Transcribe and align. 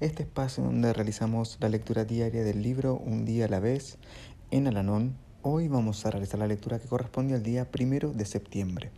este 0.00 0.22
espacio 0.22 0.64
donde 0.64 0.92
realizamos 0.92 1.58
la 1.60 1.68
lectura 1.68 2.04
diaria 2.04 2.42
del 2.44 2.62
libro 2.62 2.96
Un 2.96 3.24
día 3.24 3.46
a 3.46 3.48
la 3.48 3.60
vez 3.60 3.98
en 4.50 4.66
Alanón. 4.66 5.16
Hoy 5.42 5.68
vamos 5.68 6.04
a 6.06 6.10
realizar 6.10 6.38
la 6.38 6.46
lectura 6.46 6.78
que 6.78 6.88
corresponde 6.88 7.34
al 7.34 7.42
día 7.42 7.70
primero 7.70 8.12
de 8.12 8.24
septiembre. 8.24 8.90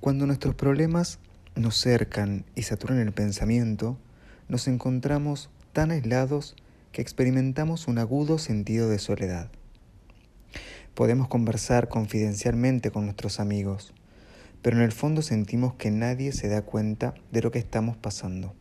Cuando 0.00 0.26
nuestros 0.26 0.54
problemas 0.54 1.18
nos 1.54 1.80
cercan 1.80 2.44
y 2.54 2.62
saturan 2.62 2.98
el 2.98 3.12
pensamiento, 3.12 3.96
nos 4.48 4.68
encontramos 4.68 5.50
tan 5.72 5.90
aislados 5.90 6.56
que 6.92 7.02
experimentamos 7.02 7.88
un 7.88 7.98
agudo 7.98 8.38
sentido 8.38 8.88
de 8.88 8.98
soledad. 8.98 9.50
Podemos 10.94 11.28
conversar 11.28 11.88
confidencialmente 11.88 12.90
con 12.90 13.04
nuestros 13.04 13.40
amigos, 13.40 13.92
pero 14.62 14.76
en 14.76 14.82
el 14.82 14.92
fondo 14.92 15.22
sentimos 15.22 15.74
que 15.74 15.90
nadie 15.90 16.32
se 16.32 16.48
da 16.48 16.62
cuenta 16.62 17.14
de 17.32 17.42
lo 17.42 17.50
que 17.50 17.58
estamos 17.58 17.96
pasando. 17.96 18.54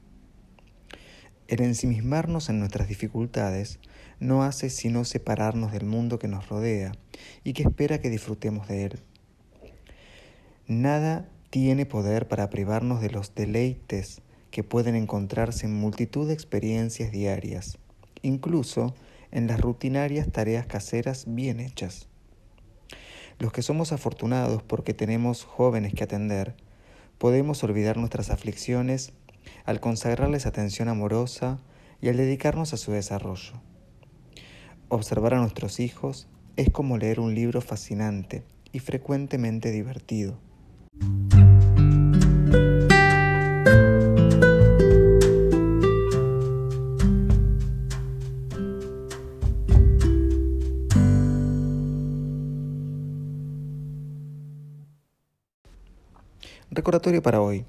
El 1.47 1.61
ensimismarnos 1.61 2.49
en 2.49 2.59
nuestras 2.59 2.87
dificultades 2.87 3.79
no 4.19 4.43
hace 4.43 4.69
sino 4.69 5.03
separarnos 5.03 5.71
del 5.71 5.85
mundo 5.85 6.17
que 6.17 6.27
nos 6.27 6.47
rodea 6.47 6.93
y 7.43 7.53
que 7.53 7.63
espera 7.63 7.99
que 7.99 8.09
disfrutemos 8.09 8.67
de 8.67 8.85
él. 8.85 8.99
Nada 10.67 11.27
tiene 11.49 11.85
poder 11.85 12.27
para 12.27 12.49
privarnos 12.49 13.01
de 13.01 13.09
los 13.09 13.35
deleites 13.35 14.21
que 14.49 14.63
pueden 14.63 14.95
encontrarse 14.95 15.65
en 15.65 15.75
multitud 15.75 16.27
de 16.27 16.33
experiencias 16.33 17.11
diarias, 17.11 17.77
incluso 18.21 18.95
en 19.31 19.47
las 19.47 19.59
rutinarias 19.59 20.31
tareas 20.31 20.65
caseras 20.65 21.25
bien 21.27 21.59
hechas. 21.59 22.07
Los 23.39 23.51
que 23.51 23.61
somos 23.61 23.91
afortunados 23.91 24.63
porque 24.63 24.93
tenemos 24.93 25.43
jóvenes 25.43 25.93
que 25.93 26.03
atender, 26.03 26.55
podemos 27.17 27.63
olvidar 27.63 27.97
nuestras 27.97 28.29
aflicciones 28.29 29.11
al 29.65 29.79
consagrarles 29.79 30.45
atención 30.45 30.89
amorosa 30.89 31.59
y 32.01 32.09
al 32.09 32.17
dedicarnos 32.17 32.73
a 32.73 32.77
su 32.77 32.91
desarrollo. 32.91 33.61
Observar 34.89 35.33
a 35.33 35.39
nuestros 35.39 35.79
hijos 35.79 36.27
es 36.55 36.69
como 36.69 36.97
leer 36.97 37.19
un 37.19 37.33
libro 37.33 37.61
fascinante 37.61 38.43
y 38.71 38.79
frecuentemente 38.79 39.71
divertido. 39.71 40.37
Recordatorio 56.69 57.21
para 57.21 57.39
hoy. 57.39 57.65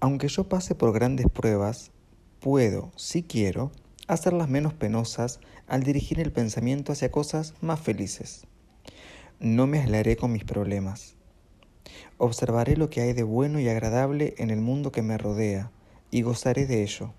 Aunque 0.00 0.28
yo 0.28 0.48
pase 0.48 0.74
por 0.74 0.92
grandes 0.92 1.26
pruebas, 1.28 1.90
puedo, 2.40 2.92
si 2.94 3.24
quiero, 3.24 3.72
hacerlas 4.06 4.48
menos 4.48 4.72
penosas 4.72 5.40
al 5.66 5.82
dirigir 5.82 6.20
el 6.20 6.30
pensamiento 6.30 6.92
hacia 6.92 7.10
cosas 7.10 7.54
más 7.60 7.80
felices. 7.80 8.46
No 9.40 9.66
me 9.66 9.80
aislaré 9.80 10.16
con 10.16 10.32
mis 10.32 10.44
problemas. 10.44 11.16
Observaré 12.16 12.76
lo 12.76 12.90
que 12.90 13.00
hay 13.00 13.12
de 13.12 13.24
bueno 13.24 13.58
y 13.58 13.68
agradable 13.68 14.34
en 14.38 14.50
el 14.50 14.60
mundo 14.60 14.92
que 14.92 15.02
me 15.02 15.18
rodea 15.18 15.70
y 16.10 16.22
gozaré 16.22 16.66
de 16.66 16.82
ello. 16.82 17.12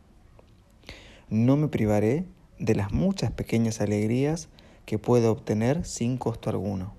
No 1.29 1.57
me 1.57 1.67
privaré 1.67 2.25
de 2.59 2.75
las 2.75 2.91
muchas 2.91 3.31
pequeñas 3.31 3.81
alegrías 3.81 4.49
que 4.85 4.97
puedo 4.97 5.31
obtener 5.31 5.85
sin 5.85 6.17
costo 6.17 6.49
alguno. 6.49 6.98